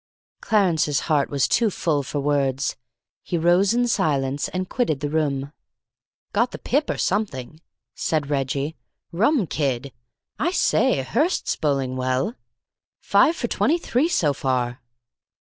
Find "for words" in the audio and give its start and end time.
2.01-2.75